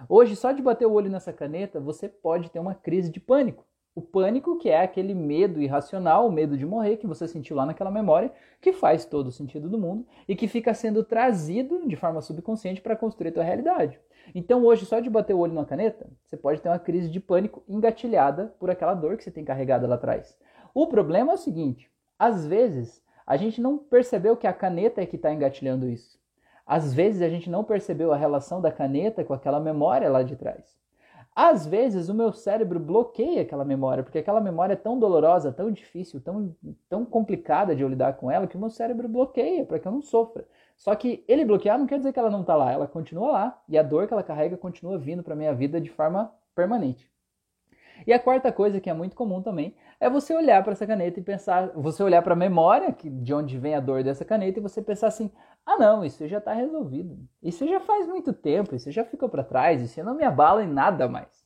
[0.10, 3.66] Hoje, só de bater o olho nessa caneta, você pode ter uma crise de pânico.
[3.96, 7.64] O pânico, que é aquele medo irracional, o medo de morrer que você sentiu lá
[7.64, 11.96] naquela memória, que faz todo o sentido do mundo e que fica sendo trazido de
[11.96, 14.00] forma subconsciente para construir a tua realidade.
[14.34, 17.20] Então, hoje, só de bater o olho na caneta, você pode ter uma crise de
[17.20, 20.36] pânico engatilhada por aquela dor que você tem carregada lá atrás.
[20.74, 25.06] O problema é o seguinte: às vezes a gente não percebeu que a caneta é
[25.06, 26.20] que está engatilhando isso.
[26.66, 30.36] Às vezes a gente não percebeu a relação da caneta com aquela memória lá de
[30.36, 30.83] trás.
[31.36, 35.72] Às vezes o meu cérebro bloqueia aquela memória, porque aquela memória é tão dolorosa, tão
[35.72, 36.56] difícil, tão,
[36.88, 39.92] tão complicada de eu lidar com ela, que o meu cérebro bloqueia para que eu
[39.92, 40.46] não sofra.
[40.78, 43.64] Só que ele bloquear não quer dizer que ela não está lá, ela continua lá
[43.68, 47.12] e a dor que ela carrega continua vindo para minha vida de forma permanente.
[48.06, 51.20] E a quarta coisa que é muito comum também é você olhar para essa caneta
[51.20, 54.62] e pensar, você olhar para a memória de onde vem a dor dessa caneta e
[54.62, 55.32] você pensar assim:
[55.66, 57.18] ah, não, isso já está resolvido.
[57.42, 60.68] Isso já faz muito tempo, isso já ficou para trás, isso não me abala em
[60.68, 61.46] nada mais.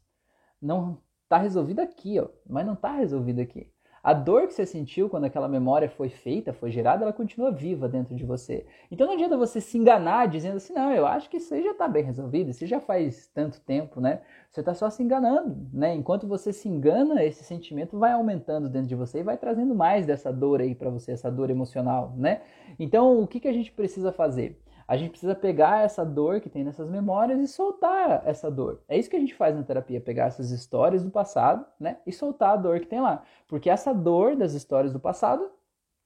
[0.61, 3.71] Não está resolvido aqui, ó, mas não está resolvido aqui.
[4.07, 7.89] A dor que você sentiu quando aquela memória foi feita, foi gerada, ela continua viva
[7.89, 8.65] dentro de você.
[8.89, 11.71] Então não adianta você se enganar dizendo assim, não, eu acho que isso aí já
[11.71, 14.21] está bem resolvido, isso já faz tanto tempo, né?
[14.49, 15.93] Você está só se enganando, né?
[15.93, 20.05] Enquanto você se engana, esse sentimento vai aumentando dentro de você e vai trazendo mais
[20.05, 22.43] dessa dor aí para você, essa dor emocional, né?
[22.79, 24.57] Então o que, que a gente precisa fazer?
[24.87, 28.81] A gente precisa pegar essa dor que tem nessas memórias e soltar essa dor.
[28.87, 32.11] É isso que a gente faz na terapia, pegar essas histórias do passado, né, e
[32.13, 33.21] soltar a dor que tem lá.
[33.47, 35.51] Porque essa dor das histórias do passado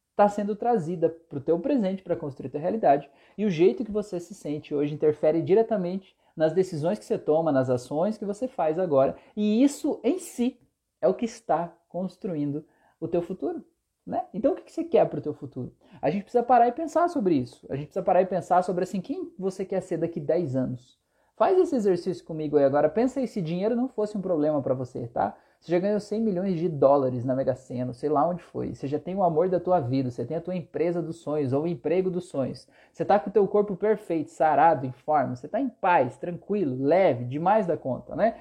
[0.09, 3.09] está sendo trazida para o teu presente para construir a tua realidade.
[3.37, 7.51] E o jeito que você se sente hoje interfere diretamente nas decisões que você toma,
[7.51, 9.15] nas ações que você faz agora.
[9.35, 10.59] E isso em si
[10.99, 12.65] é o que está construindo
[12.99, 13.63] o teu futuro.
[14.11, 14.25] Né?
[14.33, 15.71] Então o que você quer para o teu futuro?
[16.01, 17.65] A gente precisa parar e pensar sobre isso.
[17.69, 20.99] A gente precisa parar e pensar sobre assim, quem você quer ser daqui 10 anos.
[21.37, 22.89] Faz esse exercício comigo aí agora.
[22.89, 25.33] Pensa aí se dinheiro não fosse um problema para você, tá?
[25.61, 28.75] Você já ganhou 100 milhões de dólares na Mega Sena, sei lá onde foi.
[28.75, 31.53] Você já tem o amor da tua vida, você tem a tua empresa dos sonhos
[31.53, 32.67] ou o emprego dos sonhos.
[32.91, 35.37] Você tá com o teu corpo perfeito, sarado, em forma.
[35.37, 38.35] Você tá em paz, tranquilo, leve, demais da conta, né?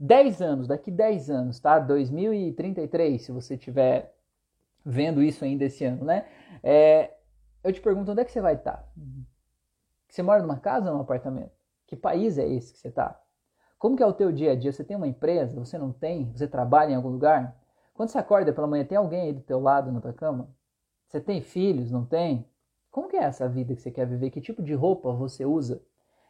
[0.00, 1.78] 10 anos, daqui 10 anos, tá?
[1.78, 4.12] 2033, se você tiver
[4.84, 6.26] vendo isso ainda esse ano, né?
[6.62, 7.14] É,
[7.62, 8.88] eu te pergunto, onde é que você vai estar?
[10.08, 11.52] Você mora numa casa ou num apartamento?
[11.86, 13.20] Que país é esse que você está?
[13.78, 14.72] Como que é o teu dia a dia?
[14.72, 15.58] Você tem uma empresa?
[15.58, 16.32] Você não tem?
[16.32, 17.56] Você trabalha em algum lugar?
[17.94, 20.48] Quando você acorda pela manhã, tem alguém aí do teu lado na tua cama?
[21.06, 21.90] Você tem filhos?
[21.90, 22.48] Não tem?
[22.90, 24.30] Como que é essa vida que você quer viver?
[24.30, 25.82] Que tipo de roupa você usa?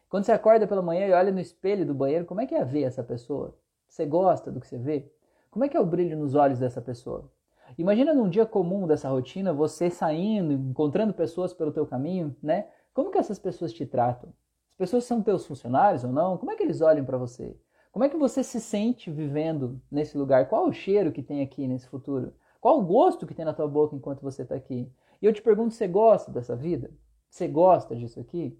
[0.08, 2.64] Quando você acorda pela manhã e olha no espelho do banheiro, como é que é
[2.64, 3.56] ver essa pessoa?
[3.88, 5.12] Você gosta do que você vê?
[5.50, 7.30] Como é que é o brilho nos olhos dessa pessoa?
[7.78, 12.66] Imagina num dia comum dessa rotina, você saindo, encontrando pessoas pelo teu caminho, né?
[12.92, 14.30] Como que essas pessoas te tratam?
[14.72, 16.37] As pessoas são teus funcionários ou não?
[16.37, 17.56] Como é que eles olham para você?
[17.90, 20.48] Como é que você se sente vivendo nesse lugar?
[20.48, 22.35] Qual o cheiro que tem aqui nesse futuro?
[22.61, 24.90] Qual o gosto que tem na tua boca enquanto você está aqui?
[25.20, 26.90] E eu te pergunto, você gosta dessa vida?
[27.28, 28.58] Você gosta disso aqui?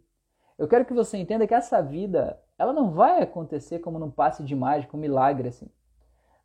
[0.59, 4.42] Eu quero que você entenda que essa vida, ela não vai acontecer como num passe
[4.42, 5.68] de mágica, um milagre assim.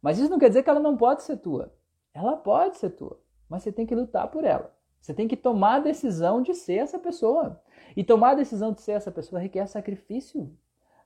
[0.02, 1.74] Mas isso não quer dizer que ela não pode ser tua.
[2.18, 4.74] Ela pode ser tua, mas você tem que lutar por ela.
[5.00, 7.62] Você tem que tomar a decisão de ser essa pessoa.
[7.96, 10.52] E tomar a decisão de ser essa pessoa requer sacrifício.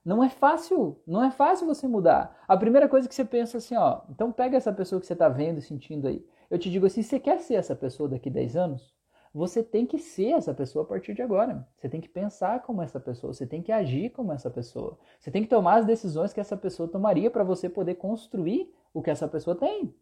[0.02, 2.34] Não é fácil, não é fácil você mudar.
[2.48, 5.28] A primeira coisa que você pensa assim, ó, então pega essa pessoa que você está
[5.28, 6.26] vendo e sentindo aí.
[6.50, 8.94] Eu te digo assim, você quer ser essa pessoa daqui 10 anos?
[9.34, 11.68] Você tem que ser essa pessoa a partir de agora.
[11.76, 14.98] Você tem que pensar como essa pessoa, você tem que agir como essa pessoa.
[15.20, 19.02] Você tem que tomar as decisões que essa pessoa tomaria para você poder construir o
[19.02, 19.94] que essa pessoa tem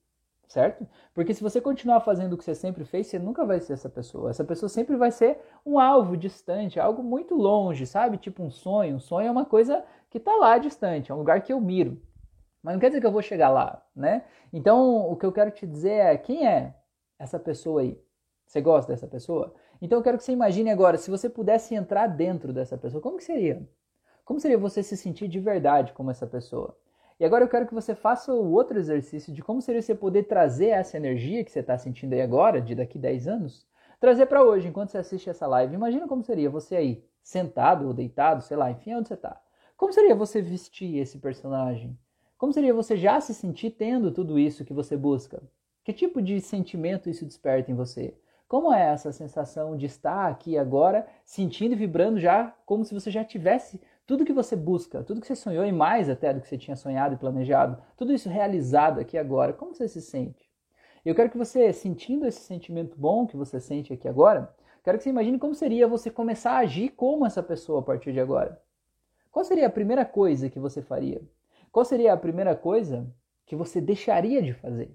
[0.51, 0.85] certo?
[1.15, 3.89] Porque se você continuar fazendo o que você sempre fez, você nunca vai ser essa
[3.89, 4.31] pessoa.
[4.31, 8.19] Essa pessoa sempre vai ser um alvo distante, algo muito longe, sabe?
[8.19, 8.97] Tipo um sonho.
[8.97, 12.03] Um sonho é uma coisa que está lá distante, é um lugar que eu miro.
[12.61, 14.25] Mas não quer dizer que eu vou chegar lá, né?
[14.53, 16.75] Então, o que eu quero te dizer é quem é
[17.17, 17.97] essa pessoa aí?
[18.45, 19.55] Você gosta dessa pessoa?
[19.81, 23.17] Então eu quero que você imagine agora, se você pudesse entrar dentro dessa pessoa, como
[23.17, 23.67] que seria?
[24.25, 26.77] Como seria você se sentir de verdade como essa pessoa?
[27.21, 30.23] E agora eu quero que você faça o outro exercício de como seria você poder
[30.23, 33.69] trazer essa energia que você está sentindo aí agora, de daqui 10 anos,
[34.01, 35.75] trazer para hoje, enquanto você assiste essa live.
[35.75, 39.39] Imagina como seria você aí, sentado ou deitado, sei lá, enfim, onde você está.
[39.77, 41.95] Como seria você vestir esse personagem?
[42.39, 45.43] Como seria você já se sentir tendo tudo isso que você busca?
[45.85, 48.15] Que tipo de sentimento isso desperta em você?
[48.49, 53.11] Como é essa sensação de estar aqui agora, sentindo e vibrando já como se você
[53.11, 53.79] já tivesse
[54.11, 56.75] tudo que você busca, tudo que você sonhou e mais até do que você tinha
[56.75, 60.51] sonhado e planejado, tudo isso realizado aqui agora, como você se sente?
[61.05, 65.05] Eu quero que você, sentindo esse sentimento bom que você sente aqui agora, quero que
[65.05, 68.61] você imagine como seria você começar a agir como essa pessoa a partir de agora.
[69.31, 71.23] Qual seria a primeira coisa que você faria?
[71.71, 73.07] Qual seria a primeira coisa
[73.47, 74.93] que você deixaria de fazer?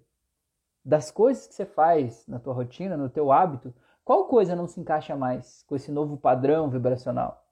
[0.83, 3.73] Das coisas que você faz na tua rotina, no teu hábito,
[4.03, 7.44] qual coisa não se encaixa mais com esse novo padrão vibracional?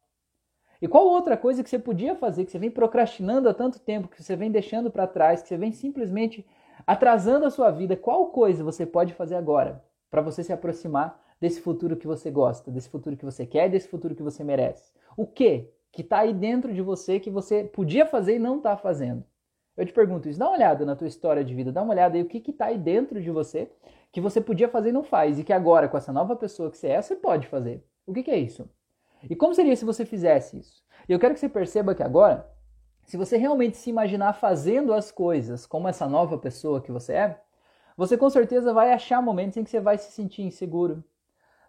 [0.83, 4.09] E qual outra coisa que você podia fazer, que você vem procrastinando há tanto tempo,
[4.09, 6.45] que você vem deixando para trás, que você vem simplesmente
[6.85, 11.61] atrasando a sua vida, qual coisa você pode fazer agora para você se aproximar desse
[11.61, 14.91] futuro que você gosta, desse futuro que você quer, desse futuro que você merece?
[15.15, 18.75] O que que está aí dentro de você que você podia fazer e não está
[18.75, 19.23] fazendo.
[19.77, 22.17] Eu te pergunto isso, dá uma olhada na tua história de vida, dá uma olhada
[22.17, 23.71] aí o que está aí dentro de você
[24.11, 26.77] que você podia fazer e não faz, e que agora, com essa nova pessoa que
[26.77, 27.81] você é, você pode fazer.
[28.05, 28.69] O que, que é isso?
[29.29, 30.83] E como seria se você fizesse isso?
[31.07, 32.49] E eu quero que você perceba que agora,
[33.05, 37.41] se você realmente se imaginar fazendo as coisas como essa nova pessoa que você é,
[37.95, 41.03] você com certeza vai achar momentos em que você vai se sentir inseguro.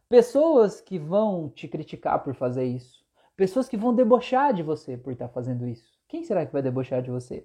[0.08, 3.04] Pessoas que vão te criticar por fazer isso
[3.36, 5.98] Pessoas que vão debochar de você por estar fazendo isso.
[6.06, 7.44] Quem será que vai debochar de você?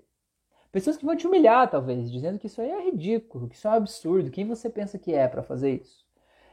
[0.71, 3.71] Pessoas que vão te humilhar, talvez, dizendo que isso aí é ridículo, que isso é
[3.71, 4.29] um absurdo.
[4.29, 6.05] Quem você pensa que é para fazer isso?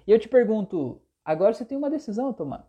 [0.06, 2.66] E eu te pergunto, agora você tem uma decisão a tomar.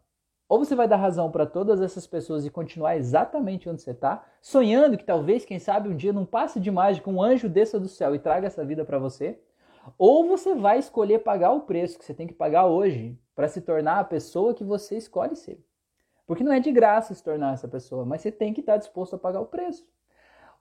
[0.49, 4.25] Ou você vai dar razão para todas essas pessoas e continuar exatamente onde você está,
[4.41, 7.89] sonhando que talvez, quem sabe, um dia num passe de mágica um anjo desça do
[7.89, 9.39] céu e traga essa vida para você,
[9.97, 13.61] ou você vai escolher pagar o preço que você tem que pagar hoje para se
[13.61, 15.63] tornar a pessoa que você escolhe ser.
[16.25, 19.15] Porque não é de graça se tornar essa pessoa, mas você tem que estar disposto
[19.15, 19.87] a pagar o preço.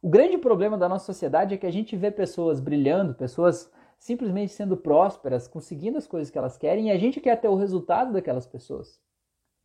[0.03, 4.53] O grande problema da nossa sociedade é que a gente vê pessoas brilhando, pessoas simplesmente
[4.53, 8.13] sendo prósperas, conseguindo as coisas que elas querem, e a gente quer ter o resultado
[8.13, 9.01] daquelas pessoas.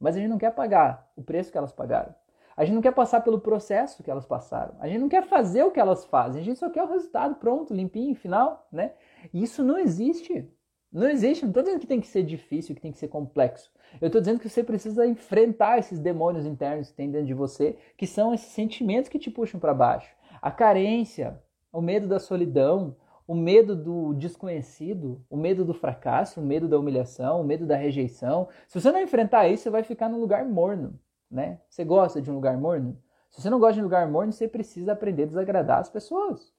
[0.02, 2.14] Mas a gente não quer pagar o preço que elas pagaram.
[2.58, 4.76] A gente não quer passar pelo processo que elas passaram.
[4.80, 6.42] A gente não quer fazer o que elas fazem.
[6.42, 8.94] A gente só quer o resultado pronto, limpinho, final, né?
[9.34, 10.50] E isso não existe.
[10.92, 11.44] Não existe.
[11.44, 13.72] Não estou dizendo que tem que ser difícil, que tem que ser complexo.
[14.02, 17.78] Eu estou dizendo que você precisa enfrentar esses demônios internos que tem dentro de você,
[17.96, 20.14] que são esses sentimentos que te puxam para baixo.
[20.42, 21.40] A carência,
[21.72, 22.96] o medo da solidão,
[23.32, 27.78] o medo do desconhecido, o medo do fracasso, o medo da humilhação, o medo da
[27.78, 28.50] rejeição.
[28.68, 31.62] Se você não enfrentar isso, você vai ficar num lugar morno, né?
[31.70, 33.02] Você gosta de um lugar morno?
[33.30, 36.52] Se você não gosta de um lugar morno, você precisa aprender a desagradar as pessoas.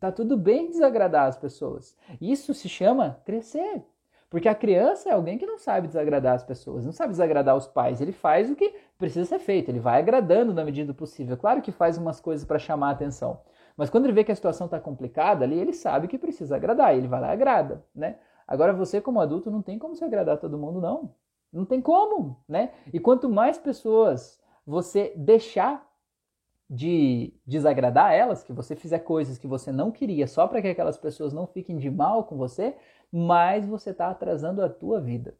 [0.00, 1.94] Tá tudo bem desagradar as pessoas.
[2.18, 3.84] Isso se chama crescer.
[4.30, 7.66] Porque a criança é alguém que não sabe desagradar as pessoas, não sabe desagradar os
[7.66, 8.00] pais.
[8.00, 11.36] Ele faz o que precisa ser feito, ele vai agradando na medida do possível.
[11.36, 13.40] Claro que faz umas coisas para chamar a atenção.
[13.76, 16.96] Mas quando ele vê que a situação está complicada ali, ele sabe que precisa agradar,
[16.96, 18.18] ele vai lá e agrada, né?
[18.46, 21.14] Agora você como adulto não tem como se agradar todo mundo não.
[21.52, 22.72] Não tem como, né?
[22.92, 25.88] E quanto mais pessoas você deixar
[26.68, 30.96] de desagradar elas, que você fizer coisas que você não queria só para que aquelas
[30.96, 32.76] pessoas não fiquem de mal com você,
[33.12, 35.36] mais você está atrasando a tua vida.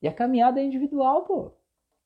[0.00, 1.52] E a caminhada é individual, pô.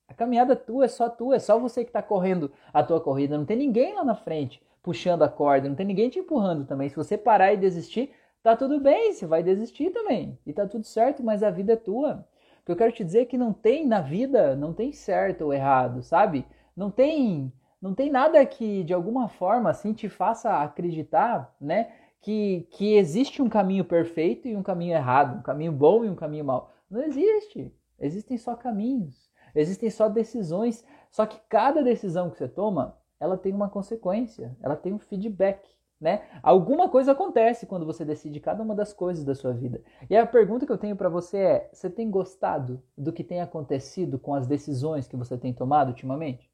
[0.09, 3.39] A caminhada tua é só tua, é só você que está correndo a tua corrida.
[3.39, 6.91] Não tem ninguém lá na frente puxando a corda, não tem ninguém te empurrando também.
[6.91, 10.39] Se você parar e desistir, tá tudo bem, você vai desistir também.
[10.47, 12.29] E tá tudo certo, mas a vida é tua.
[12.61, 15.47] O que eu quero te dizer é que não tem na vida, não tem certo
[15.47, 16.47] ou errado, sabe?
[16.77, 22.69] Não tem, não tem nada que de alguma forma assim te faça acreditar, né, que,
[22.71, 26.45] que existe um caminho perfeito e um caminho errado, um caminho bom e um caminho
[26.45, 26.71] mau.
[26.91, 27.75] Não existe.
[27.99, 30.85] Existem só caminhos, existem só decisões.
[31.11, 35.69] Só que cada decisão que você toma, ela tem uma consequência, ela tem um feedback.
[36.01, 36.23] Né?
[36.43, 39.83] Alguma coisa acontece quando você decide cada uma das coisas da sua vida.
[40.11, 43.41] E a pergunta que eu tenho para você é: você tem gostado do que tem
[43.41, 46.51] acontecido com as decisões que você tem tomado ultimamente?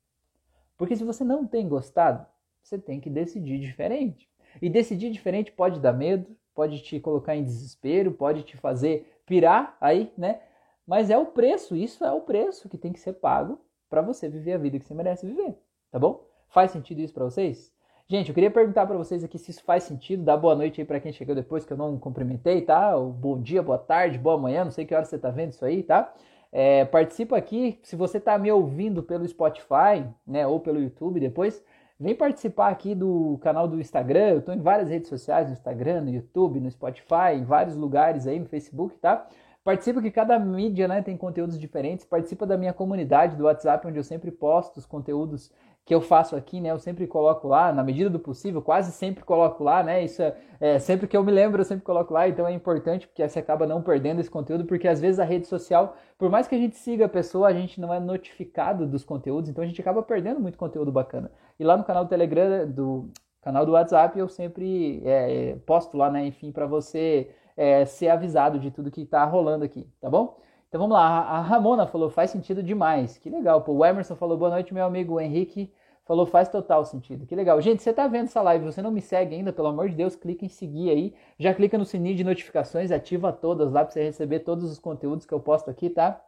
[0.76, 2.24] Porque se você não tem gostado,
[2.62, 4.28] você tem que decidir diferente.
[4.62, 9.76] E decidir diferente pode dar medo, pode te colocar em desespero, pode te fazer pirar
[9.80, 10.40] aí, né?
[10.86, 14.28] Mas é o preço, isso é o preço que tem que ser pago para você
[14.28, 15.56] viver a vida que você merece viver,
[15.90, 16.29] tá bom?
[16.50, 17.72] Faz sentido isso para vocês?
[18.08, 20.24] Gente, eu queria perguntar para vocês aqui se isso faz sentido.
[20.24, 22.98] Dá boa noite aí para quem chegou depois que eu não cumprimentei, tá?
[22.98, 25.84] Bom dia, boa tarde, boa manhã, não sei que hora você tá vendo isso aí,
[25.84, 26.12] tá?
[26.50, 31.62] É, participa aqui, se você tá me ouvindo pelo Spotify, né, ou pelo YouTube depois,
[32.00, 34.30] vem participar aqui do canal do Instagram.
[34.30, 38.26] Eu tô em várias redes sociais, no Instagram, no YouTube, no Spotify, em vários lugares
[38.26, 39.24] aí, no Facebook, tá?
[39.62, 42.04] Participa que cada mídia né, tem conteúdos diferentes.
[42.04, 45.52] Participa da minha comunidade do WhatsApp, onde eu sempre posto os conteúdos
[45.90, 46.70] que eu faço aqui, né?
[46.70, 50.04] Eu sempre coloco lá, na medida do possível, quase sempre coloco lá, né?
[50.04, 53.08] Isso é, é, sempre que eu me lembro, eu sempre coloco lá, então é importante
[53.08, 56.46] porque você acaba não perdendo esse conteúdo, porque às vezes a rede social, por mais
[56.46, 59.66] que a gente siga a pessoa, a gente não é notificado dos conteúdos, então a
[59.66, 61.28] gente acaba perdendo muito conteúdo bacana.
[61.58, 63.10] E lá no canal do Telegram, do
[63.42, 66.24] canal do WhatsApp, eu sempre é, posto lá, né?
[66.24, 70.38] Enfim, para você é, ser avisado de tudo que está rolando aqui, tá bom?
[70.68, 73.62] Então vamos lá, a Ramona falou, faz sentido demais, que legal.
[73.62, 75.68] Pô, o Emerson falou, boa noite, meu amigo o Henrique
[76.10, 77.60] falou, faz total sentido, que legal.
[77.60, 80.16] Gente, você está vendo essa live, você não me segue ainda, pelo amor de Deus,
[80.16, 84.02] clica em seguir aí, já clica no sininho de notificações, ativa todas lá para você
[84.02, 86.20] receber todos os conteúdos que eu posto aqui, tá?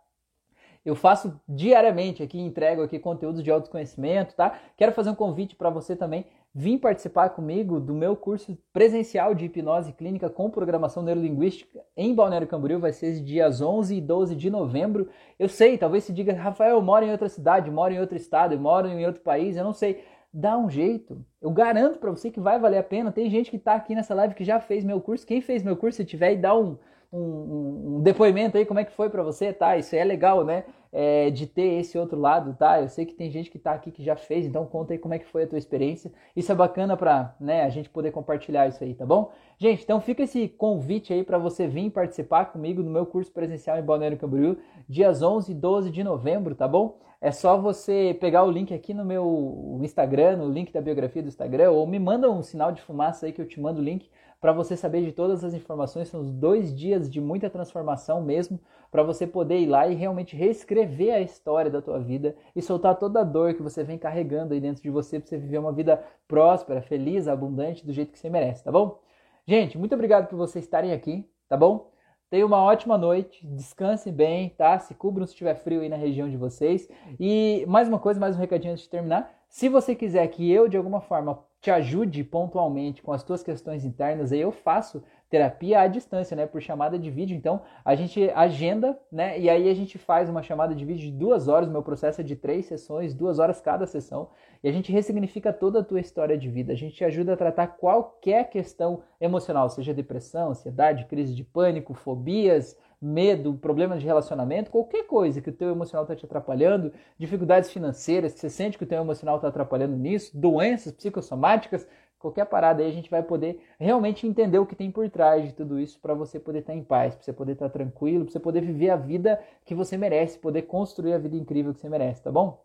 [0.85, 4.57] Eu faço diariamente aqui, entrego aqui conteúdos de autoconhecimento, tá?
[4.77, 9.47] Quero fazer um convite para você também Vim participar comigo do meu curso presencial de
[9.47, 14.51] hipnose clínica com programação neurolinguística em Balneário Camboriú, vai ser dias 11 e 12 de
[14.51, 15.09] novembro.
[15.39, 18.53] Eu sei, talvez se diga, Rafael, eu moro em outra cidade, moro em outro estado,
[18.53, 20.05] eu moro em outro país, eu não sei.
[20.31, 21.25] Dá um jeito.
[21.41, 23.11] Eu garanto para você que vai valer a pena.
[23.11, 25.27] Tem gente que está aqui nessa live que já fez meu curso.
[25.27, 26.77] Quem fez meu curso, se tiver e dá um,
[27.13, 29.77] um, um, depoimento aí, como é que foi para você, tá?
[29.77, 30.65] Isso é legal, né?
[30.91, 32.81] É, de ter esse outro lado, tá?
[32.81, 35.15] Eu sei que tem gente que tá aqui que já fez, então conta aí como
[35.15, 36.13] é que foi a tua experiência.
[36.35, 39.31] Isso é bacana para, né, a gente poder compartilhar isso aí, tá bom?
[39.59, 43.79] Gente, então fica esse convite aí para você vir participar comigo no meu curso presencial
[43.79, 46.99] em Balneário Camboriú, dias 11 e 12 de novembro, tá bom?
[47.23, 51.29] É só você pegar o link aqui no meu Instagram, no link da biografia do
[51.29, 54.11] Instagram, ou me manda um sinal de fumaça aí que eu te mando o link
[54.43, 56.09] para você saber de todas as informações.
[56.09, 58.59] São os dois dias de muita transformação mesmo,
[58.91, 62.99] para você poder ir lá e realmente reescrever a história da tua vida e soltar
[62.99, 65.73] toda a dor que você vem carregando aí dentro de você para você viver uma
[65.73, 69.01] vida próspera, feliz, abundante, do jeito que você merece, tá bom?
[69.47, 71.93] Gente, muito obrigado por vocês estarem aqui, tá bom?
[72.29, 74.77] Tenha uma ótima noite, descansem bem, tá?
[74.81, 76.89] Se cubram se estiver frio aí na região de vocês.
[77.21, 79.33] E mais uma coisa, mais um recadinho antes de terminar.
[79.49, 83.85] Se você quiser que eu, de alguma forma, te ajude pontualmente com as tuas questões
[83.85, 87.37] internas, aí eu faço terapia à distância, né, por chamada de vídeo.
[87.37, 91.17] Então, a gente agenda, né, e aí a gente faz uma chamada de vídeo de
[91.17, 91.69] duas horas.
[91.69, 94.29] Meu processo é de três sessões, duas horas cada sessão,
[94.63, 96.73] e a gente ressignifica toda a tua história de vida.
[96.73, 101.95] A gente te ajuda a tratar qualquer questão emocional, seja depressão, ansiedade, crise de pânico,
[101.95, 107.71] fobias, medo, problemas de relacionamento, qualquer coisa que o teu emocional está te atrapalhando, dificuldades
[107.71, 111.87] financeiras, você sente que o teu emocional está atrapalhando nisso, doenças psicossomáticas,
[112.19, 115.53] qualquer parada aí a gente vai poder realmente entender o que tem por trás de
[115.53, 118.25] tudo isso para você poder estar tá em paz, para você poder estar tá tranquilo,
[118.25, 121.81] para você poder viver a vida que você merece, poder construir a vida incrível que
[121.81, 122.65] você merece, tá bom?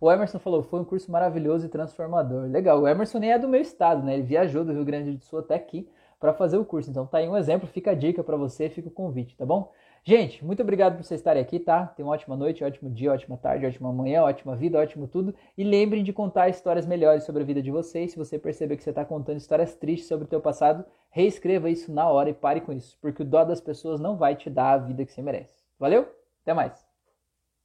[0.00, 2.48] O Emerson falou, foi um curso maravilhoso e transformador.
[2.50, 4.14] Legal, o Emerson nem é do meu estado, né?
[4.14, 6.90] Ele viajou do Rio Grande do Sul até aqui para fazer o curso.
[6.90, 9.72] Então tá aí um exemplo, fica a dica para você, fica o convite, tá bom?
[10.08, 11.84] Gente, muito obrigado por vocês estarem aqui, tá?
[11.84, 15.34] Tenham uma ótima noite, ótimo dia, ótima tarde, ótima manhã, ótima vida, ótimo tudo.
[15.58, 18.12] E lembrem de contar histórias melhores sobre a vida de vocês.
[18.12, 21.92] Se você perceber que você está contando histórias tristes sobre o teu passado, reescreva isso
[21.92, 24.74] na hora e pare com isso, porque o dó das pessoas não vai te dar
[24.74, 25.64] a vida que você merece.
[25.76, 26.06] Valeu?
[26.42, 26.85] Até mais!